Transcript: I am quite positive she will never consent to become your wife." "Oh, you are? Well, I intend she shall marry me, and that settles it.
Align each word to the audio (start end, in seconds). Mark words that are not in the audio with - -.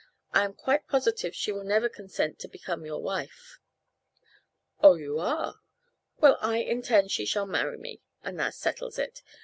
I 0.33 0.45
am 0.45 0.55
quite 0.55 0.87
positive 0.87 1.35
she 1.35 1.51
will 1.51 1.63
never 1.63 1.87
consent 1.87 2.39
to 2.39 2.47
become 2.47 2.87
your 2.87 2.99
wife." 3.03 3.59
"Oh, 4.81 4.95
you 4.95 5.19
are? 5.19 5.59
Well, 6.17 6.39
I 6.41 6.57
intend 6.57 7.11
she 7.11 7.23
shall 7.25 7.45
marry 7.45 7.77
me, 7.77 8.01
and 8.23 8.39
that 8.39 8.55
settles 8.55 8.97
it. 8.97 9.21